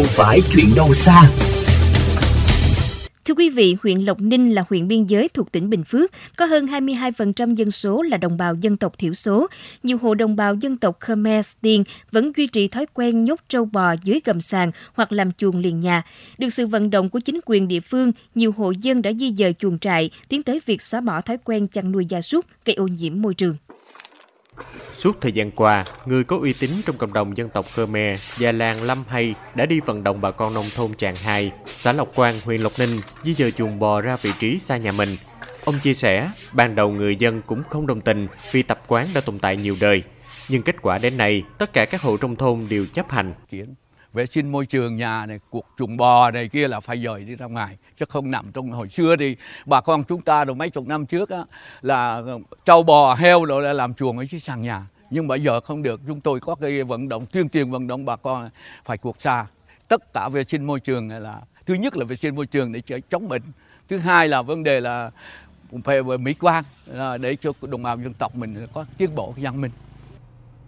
không 0.00 0.08
phải 0.08 0.40
chuyện 0.52 0.66
đâu 0.76 0.94
xa. 0.94 1.22
Thưa 3.24 3.34
quý 3.34 3.48
vị, 3.48 3.76
huyện 3.82 4.00
Lộc 4.00 4.20
Ninh 4.20 4.54
là 4.54 4.64
huyện 4.68 4.88
biên 4.88 5.06
giới 5.06 5.28
thuộc 5.28 5.52
tỉnh 5.52 5.70
Bình 5.70 5.84
Phước, 5.84 6.10
có 6.36 6.44
hơn 6.46 6.66
22% 6.66 7.54
dân 7.54 7.70
số 7.70 8.02
là 8.02 8.16
đồng 8.16 8.36
bào 8.36 8.54
dân 8.54 8.76
tộc 8.76 8.98
thiểu 8.98 9.14
số. 9.14 9.46
Nhiều 9.82 9.98
hộ 10.02 10.14
đồng 10.14 10.36
bào 10.36 10.54
dân 10.54 10.76
tộc 10.76 11.00
Khmer 11.00 11.52
Tiên 11.60 11.84
vẫn 12.10 12.32
duy 12.36 12.46
trì 12.46 12.68
thói 12.68 12.86
quen 12.94 13.24
nhốt 13.24 13.40
trâu 13.48 13.64
bò 13.64 13.94
dưới 14.04 14.20
gầm 14.24 14.40
sàn 14.40 14.70
hoặc 14.94 15.12
làm 15.12 15.32
chuồng 15.32 15.58
liền 15.58 15.80
nhà. 15.80 16.02
Được 16.38 16.48
sự 16.48 16.66
vận 16.66 16.90
động 16.90 17.10
của 17.10 17.20
chính 17.20 17.40
quyền 17.46 17.68
địa 17.68 17.80
phương, 17.80 18.12
nhiều 18.34 18.52
hộ 18.56 18.70
dân 18.70 19.02
đã 19.02 19.12
di 19.12 19.32
dời 19.32 19.54
chuồng 19.58 19.78
trại, 19.78 20.10
tiến 20.28 20.42
tới 20.42 20.60
việc 20.66 20.82
xóa 20.82 21.00
bỏ 21.00 21.20
thói 21.20 21.38
quen 21.44 21.66
chăn 21.66 21.92
nuôi 21.92 22.06
gia 22.08 22.20
súc, 22.20 22.46
gây 22.64 22.74
ô 22.74 22.86
nhiễm 22.86 23.22
môi 23.22 23.34
trường. 23.34 23.56
Suốt 24.94 25.20
thời 25.20 25.32
gian 25.32 25.50
qua, 25.50 25.84
người 26.06 26.24
có 26.24 26.36
uy 26.36 26.52
tín 26.52 26.70
trong 26.86 26.96
cộng 26.96 27.12
đồng 27.12 27.36
dân 27.36 27.48
tộc 27.48 27.66
Khmer 27.74 28.20
và 28.38 28.52
làng 28.52 28.82
Lâm 28.82 29.04
Hay 29.08 29.34
đã 29.54 29.66
đi 29.66 29.80
vận 29.80 30.04
động 30.04 30.20
bà 30.20 30.30
con 30.30 30.54
nông 30.54 30.66
thôn 30.74 30.94
Tràng 30.94 31.16
Hai, 31.16 31.52
xã 31.66 31.92
Lộc 31.92 32.14
Quang, 32.14 32.34
huyện 32.44 32.60
Lộc 32.60 32.72
Ninh 32.78 32.98
di 33.24 33.34
dời 33.34 33.52
chuồng 33.52 33.78
bò 33.78 34.00
ra 34.00 34.16
vị 34.16 34.30
trí 34.38 34.58
xa 34.58 34.76
nhà 34.76 34.92
mình. 34.92 35.16
Ông 35.64 35.78
chia 35.82 35.94
sẻ, 35.94 36.30
ban 36.52 36.74
đầu 36.74 36.90
người 36.90 37.16
dân 37.16 37.42
cũng 37.42 37.62
không 37.70 37.86
đồng 37.86 38.00
tình 38.00 38.28
vì 38.52 38.62
tập 38.62 38.82
quán 38.86 39.06
đã 39.14 39.20
tồn 39.20 39.38
tại 39.38 39.56
nhiều 39.56 39.76
đời. 39.80 40.02
Nhưng 40.48 40.62
kết 40.62 40.76
quả 40.82 40.98
đến 40.98 41.16
nay, 41.16 41.42
tất 41.58 41.72
cả 41.72 41.84
các 41.84 42.02
hộ 42.02 42.16
trong 42.16 42.36
thôn 42.36 42.66
đều 42.70 42.86
chấp 42.86 43.10
hành 43.10 43.34
vệ 44.12 44.26
sinh 44.26 44.52
môi 44.52 44.66
trường 44.66 44.96
nhà 44.96 45.26
này 45.26 45.40
cuộc 45.50 45.66
trùng 45.76 45.96
bò 45.96 46.30
này 46.30 46.48
kia 46.48 46.68
là 46.68 46.80
phải 46.80 47.02
dời 47.02 47.24
đi 47.24 47.34
ra 47.34 47.46
ngoài 47.46 47.76
chứ 47.96 48.04
không 48.08 48.30
nằm 48.30 48.52
trong 48.52 48.70
hồi 48.70 48.88
xưa 48.88 49.16
thì 49.16 49.36
bà 49.66 49.80
con 49.80 50.04
chúng 50.04 50.20
ta 50.20 50.44
rồi 50.44 50.56
mấy 50.56 50.70
chục 50.70 50.86
năm 50.86 51.06
trước 51.06 51.30
á, 51.30 51.44
là 51.82 52.22
trâu 52.64 52.82
bò 52.82 53.14
heo 53.14 53.44
rồi 53.44 53.62
là 53.62 53.72
làm 53.72 53.94
chuồng 53.94 54.18
ở 54.18 54.24
dưới 54.30 54.40
sàn 54.40 54.62
nhà. 54.62 54.86
Nhưng 55.10 55.28
bây 55.28 55.42
giờ 55.42 55.60
không 55.60 55.82
được 55.82 56.00
chúng 56.06 56.20
tôi 56.20 56.40
có 56.40 56.54
cái 56.54 56.82
vận 56.82 57.08
động 57.08 57.26
tuyên 57.26 57.48
truyền 57.48 57.70
vận 57.70 57.86
động 57.86 58.04
bà 58.04 58.16
con 58.16 58.50
phải 58.84 58.98
cuộc 58.98 59.20
xa. 59.20 59.46
Tất 59.88 60.12
cả 60.12 60.28
vệ 60.28 60.44
sinh 60.44 60.66
môi 60.66 60.80
trường 60.80 61.08
này 61.08 61.20
là 61.20 61.40
thứ 61.66 61.74
nhất 61.74 61.96
là 61.96 62.04
vệ 62.04 62.16
sinh 62.16 62.34
môi 62.36 62.46
trường 62.46 62.72
để 62.72 63.00
chống 63.10 63.28
bệnh 63.28 63.42
thứ 63.88 63.98
hai 63.98 64.28
là 64.28 64.42
vấn 64.42 64.62
đề 64.62 64.80
là 64.80 65.10
phải 65.84 66.02
về 66.02 66.16
mỹ 66.16 66.34
quan 66.40 66.64
để 67.20 67.36
cho 67.36 67.52
đồng 67.60 67.82
bào 67.82 67.96
dân 67.96 68.12
tộc 68.14 68.36
mình 68.36 68.66
có 68.72 68.84
tiến 68.98 69.14
bộ 69.14 69.34
văn 69.36 69.60
minh 69.60 69.70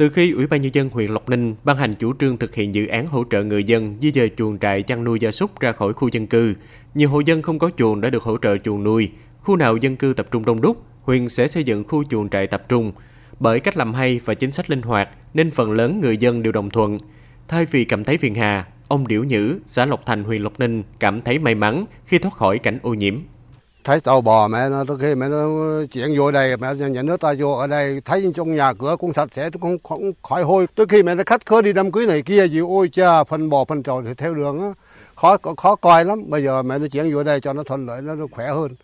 từ 0.00 0.08
khi 0.08 0.32
Ủy 0.32 0.46
ban 0.46 0.60
Nhân 0.60 0.74
dân 0.74 0.90
huyện 0.92 1.10
Lộc 1.10 1.28
Ninh 1.28 1.54
ban 1.64 1.76
hành 1.76 1.94
chủ 1.94 2.12
trương 2.20 2.36
thực 2.36 2.54
hiện 2.54 2.74
dự 2.74 2.86
án 2.86 3.06
hỗ 3.06 3.24
trợ 3.30 3.42
người 3.42 3.64
dân 3.64 3.96
di 4.00 4.12
dời 4.12 4.30
chuồng 4.36 4.58
trại 4.58 4.82
chăn 4.82 5.04
nuôi 5.04 5.18
gia 5.20 5.30
súc 5.30 5.60
ra 5.60 5.72
khỏi 5.72 5.92
khu 5.92 6.08
dân 6.08 6.26
cư, 6.26 6.54
nhiều 6.94 7.08
hộ 7.08 7.20
dân 7.20 7.42
không 7.42 7.58
có 7.58 7.70
chuồng 7.76 8.00
đã 8.00 8.10
được 8.10 8.22
hỗ 8.22 8.36
trợ 8.38 8.56
chuồng 8.58 8.84
nuôi. 8.84 9.10
Khu 9.40 9.56
nào 9.56 9.76
dân 9.76 9.96
cư 9.96 10.14
tập 10.16 10.26
trung 10.30 10.44
đông 10.44 10.60
đúc, 10.60 10.82
huyện 11.02 11.28
sẽ 11.28 11.48
xây 11.48 11.64
dựng 11.64 11.84
khu 11.84 12.04
chuồng 12.04 12.28
trại 12.28 12.46
tập 12.46 12.62
trung. 12.68 12.92
Bởi 13.40 13.60
cách 13.60 13.76
làm 13.76 13.94
hay 13.94 14.20
và 14.24 14.34
chính 14.34 14.52
sách 14.52 14.70
linh 14.70 14.82
hoạt 14.82 15.08
nên 15.34 15.50
phần 15.50 15.72
lớn 15.72 16.00
người 16.00 16.16
dân 16.16 16.42
đều 16.42 16.52
đồng 16.52 16.70
thuận. 16.70 16.98
Thay 17.48 17.66
vì 17.66 17.84
cảm 17.84 18.04
thấy 18.04 18.18
phiền 18.18 18.34
hà, 18.34 18.66
ông 18.88 19.08
Điểu 19.08 19.24
Nhữ, 19.24 19.60
xã 19.66 19.86
Lộc 19.86 20.06
Thành, 20.06 20.24
huyện 20.24 20.42
Lộc 20.42 20.60
Ninh 20.60 20.82
cảm 21.00 21.22
thấy 21.22 21.38
may 21.38 21.54
mắn 21.54 21.84
khi 22.06 22.18
thoát 22.18 22.34
khỏi 22.34 22.58
cảnh 22.58 22.78
ô 22.82 22.94
nhiễm 22.94 23.20
thấy 23.84 24.00
tàu 24.00 24.20
bò 24.20 24.48
mẹ 24.48 24.68
nó 24.68 24.84
đôi 24.84 24.98
khi 24.98 25.14
mẹ 25.14 25.28
nó 25.28 25.48
chuyển 25.92 26.18
vô 26.18 26.30
đây 26.30 26.56
mẹ 26.56 26.74
nhà 26.74 27.02
nước 27.02 27.20
ta 27.20 27.34
vô 27.38 27.52
ở 27.52 27.66
đây 27.66 28.00
thấy 28.04 28.32
trong 28.34 28.56
nhà 28.56 28.72
cửa 28.72 28.96
cũng 28.98 29.12
sạch 29.12 29.28
sẽ 29.36 29.50
cũng 29.50 29.78
không 29.82 30.12
khỏi 30.22 30.42
hôi. 30.42 30.66
Đôi 30.76 30.86
khi 30.86 31.02
mẹ 31.02 31.14
nó 31.14 31.22
khách 31.26 31.46
khứa 31.46 31.62
đi 31.62 31.72
đám 31.72 31.92
cưới 31.92 32.06
này 32.06 32.22
kia 32.22 32.46
gì 32.48 32.58
ôi 32.58 32.88
cha 32.92 33.24
phân 33.24 33.50
bò 33.50 33.64
phân 33.64 33.82
trầu 33.82 34.02
thì 34.02 34.14
theo 34.14 34.34
đường 34.34 34.60
á. 34.60 34.72
Khó 35.16 35.36
khó 35.56 35.76
coi 35.76 36.04
lắm. 36.04 36.22
Bây 36.26 36.44
giờ 36.44 36.62
mẹ 36.62 36.78
nó 36.78 36.86
chuyển 36.88 37.14
vô 37.14 37.22
đây 37.22 37.40
cho 37.40 37.52
nó 37.52 37.62
thuận 37.62 37.86
lợi 37.86 38.02
nó 38.02 38.14
khỏe 38.32 38.48
hơn. 38.48 38.74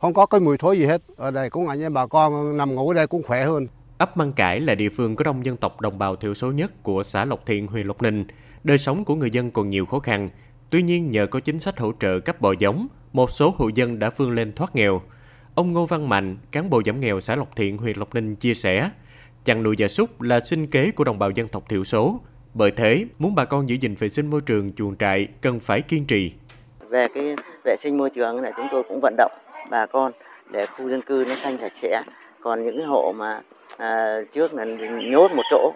Không 0.00 0.14
có 0.14 0.26
cái 0.26 0.40
mùi 0.40 0.58
thối 0.58 0.78
gì 0.78 0.84
hết. 0.84 1.02
Ở 1.16 1.30
đây 1.30 1.50
cũng 1.50 1.68
anh 1.68 1.82
em 1.82 1.94
bà 1.94 2.06
con 2.06 2.56
nằm 2.56 2.74
ngủ 2.74 2.88
ở 2.88 2.94
đây 2.94 3.06
cũng 3.06 3.22
khỏe 3.22 3.44
hơn. 3.44 3.66
Ấp 3.98 4.16
Măng 4.16 4.32
Cải 4.32 4.60
là 4.60 4.74
địa 4.74 4.88
phương 4.88 5.16
có 5.16 5.24
đông 5.24 5.44
dân 5.44 5.56
tộc 5.56 5.80
đồng 5.80 5.98
bào 5.98 6.16
thiểu 6.16 6.34
số 6.34 6.52
nhất 6.52 6.82
của 6.82 7.02
xã 7.02 7.24
Lộc 7.24 7.46
Thiện, 7.46 7.66
huyện 7.66 7.86
Lộc 7.86 8.02
Ninh. 8.02 8.24
Đời 8.64 8.78
sống 8.78 9.04
của 9.04 9.14
người 9.14 9.30
dân 9.30 9.50
còn 9.50 9.70
nhiều 9.70 9.86
khó 9.86 9.98
khăn. 9.98 10.28
Tuy 10.70 10.82
nhiên, 10.82 11.10
nhờ 11.10 11.26
có 11.26 11.40
chính 11.40 11.60
sách 11.60 11.78
hỗ 11.78 11.92
trợ 12.00 12.20
cấp 12.20 12.40
bò 12.40 12.52
giống, 12.58 12.86
một 13.12 13.30
số 13.30 13.54
hộ 13.58 13.70
dân 13.74 13.98
đã 13.98 14.10
vươn 14.16 14.30
lên 14.30 14.52
thoát 14.52 14.76
nghèo. 14.76 15.02
Ông 15.54 15.72
Ngô 15.72 15.86
Văn 15.86 16.08
Mạnh, 16.08 16.36
cán 16.50 16.70
bộ 16.70 16.82
giảm 16.86 17.00
nghèo 17.00 17.20
xã 17.20 17.36
Lộc 17.36 17.56
Thiện, 17.56 17.78
huyện 17.78 17.98
Lộc 17.98 18.14
Ninh 18.14 18.36
chia 18.36 18.54
sẻ, 18.54 18.90
chăn 19.44 19.62
nuôi 19.62 19.74
gia 19.78 19.88
súc 19.88 20.20
là 20.20 20.40
sinh 20.40 20.66
kế 20.66 20.90
của 20.90 21.04
đồng 21.04 21.18
bào 21.18 21.30
dân 21.30 21.48
tộc 21.48 21.68
thiểu 21.68 21.84
số. 21.84 22.20
Bởi 22.54 22.70
thế, 22.70 23.04
muốn 23.18 23.34
bà 23.34 23.44
con 23.44 23.68
giữ 23.68 23.76
gìn 23.80 23.94
vệ 23.94 24.08
sinh 24.08 24.30
môi 24.30 24.40
trường 24.40 24.72
chuồng 24.72 24.96
trại 24.96 25.28
cần 25.40 25.60
phải 25.60 25.82
kiên 25.82 26.04
trì. 26.04 26.32
Về 26.88 27.08
cái 27.14 27.36
vệ 27.64 27.76
sinh 27.80 27.98
môi 27.98 28.10
trường 28.10 28.42
này 28.42 28.52
chúng 28.56 28.66
tôi 28.70 28.82
cũng 28.88 29.00
vận 29.02 29.14
động 29.18 29.32
bà 29.70 29.86
con 29.86 30.12
để 30.50 30.66
khu 30.66 30.90
dân 30.90 31.02
cư 31.02 31.24
nó 31.28 31.34
xanh 31.34 31.58
sạch 31.60 31.72
sẽ. 31.82 32.02
Còn 32.40 32.64
những 32.64 32.76
cái 32.76 32.86
hộ 32.86 33.14
mà 33.16 33.40
à, 33.76 34.20
trước 34.32 34.54
là 34.54 34.64
nhốt 35.10 35.30
một 35.32 35.42
chỗ 35.50 35.72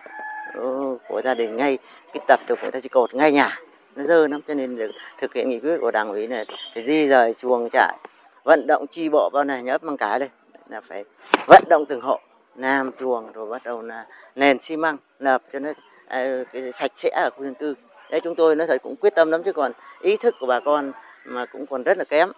ừ, 0.55 0.99
của 1.09 1.23
gia 1.25 1.35
đình 1.35 1.57
ngay 1.57 1.79
cái 2.13 2.25
tập 2.29 2.41
được 2.49 2.59
người 2.63 2.71
ta 2.71 2.81
chỉ 2.81 2.89
cột 2.89 3.15
ngay 3.15 3.33
nhà 3.33 3.59
nó 3.97 4.05
dơ 4.05 4.29
lắm 4.29 4.41
cho 4.49 4.55
nên 4.55 4.77
được 4.77 4.91
thực 5.21 5.35
hiện 5.35 5.51
nghị 5.51 5.61
quyết 5.61 5.79
của 5.81 5.91
đảng 5.91 6.09
ủy 6.09 6.27
này 6.27 6.47
phải 6.75 6.85
di 6.87 7.09
rời 7.09 7.35
chuồng 7.43 7.69
trại 7.73 7.97
vận 8.45 8.67
động 8.67 8.87
chi 8.87 9.09
bộ 9.09 9.31
vào 9.33 9.45
này 9.45 9.63
nhớ 9.63 9.79
bằng 9.79 9.97
cái 9.97 10.19
đây 10.19 10.29
là 10.69 10.81
phải 10.81 11.05
vận 11.47 11.65
động 11.69 11.85
từng 11.89 12.01
hộ 12.01 12.21
làm 12.57 12.91
chuồng 13.01 13.33
rồi 13.33 13.51
bắt 13.51 13.63
đầu 13.65 13.83
là 13.83 14.07
nền 14.35 14.59
xi 14.59 14.77
măng 14.77 14.97
lập 15.19 15.43
cho 15.53 15.59
nó 15.59 15.73
à, 16.07 16.43
cái 16.53 16.73
sạch 16.73 16.93
sẽ 16.97 17.11
ở 17.11 17.31
khu 17.37 17.45
dân 17.45 17.55
cư 17.55 17.75
đấy 18.11 18.21
chúng 18.25 18.35
tôi 18.35 18.57
nó 18.57 18.67
thật 18.67 18.83
cũng 18.83 18.97
quyết 18.97 19.15
tâm 19.17 19.31
lắm 19.31 19.43
chứ 19.45 19.53
còn 19.53 19.73
ý 20.01 20.17
thức 20.17 20.35
của 20.41 20.47
bà 20.47 20.61
con 20.61 20.93
mà 21.25 21.47
cũng 21.47 21.67
còn 21.67 21.83
rất 21.83 21.99
là 21.99 22.05
kém 22.05 22.29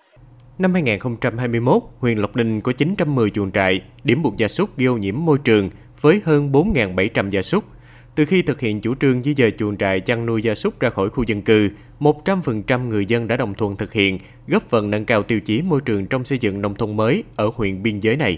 Năm 0.58 0.72
2021, 0.72 1.82
huyện 1.98 2.18
Lộc 2.18 2.36
Ninh 2.36 2.60
có 2.60 2.72
910 2.72 3.30
chuồng 3.30 3.52
trại, 3.52 3.80
điểm 4.04 4.22
buộc 4.22 4.36
gia 4.36 4.48
súc 4.48 4.78
gây 4.78 4.86
ô 4.86 4.96
nhiễm 4.96 5.14
môi 5.18 5.38
trường 5.44 5.70
với 6.00 6.20
hơn 6.24 6.52
4.700 6.52 7.30
gia 7.30 7.42
súc. 7.42 7.64
Từ 8.16 8.24
khi 8.24 8.42
thực 8.42 8.60
hiện 8.60 8.80
chủ 8.80 8.94
trương 8.94 9.22
di 9.22 9.34
dời 9.34 9.52
chuồng 9.58 9.76
trại 9.76 10.00
chăn 10.00 10.26
nuôi 10.26 10.42
gia 10.42 10.54
súc 10.54 10.80
ra 10.80 10.90
khỏi 10.90 11.10
khu 11.10 11.24
dân 11.26 11.42
cư, 11.42 11.70
100% 12.00 12.88
người 12.88 13.06
dân 13.06 13.28
đã 13.28 13.36
đồng 13.36 13.54
thuận 13.54 13.76
thực 13.76 13.92
hiện, 13.92 14.18
góp 14.46 14.62
phần 14.62 14.90
nâng 14.90 15.04
cao 15.04 15.22
tiêu 15.22 15.40
chí 15.40 15.62
môi 15.62 15.80
trường 15.80 16.06
trong 16.06 16.24
xây 16.24 16.38
dựng 16.38 16.62
nông 16.62 16.74
thôn 16.74 16.96
mới 16.96 17.24
ở 17.36 17.50
huyện 17.54 17.82
biên 17.82 18.00
giới 18.00 18.16
này. 18.16 18.34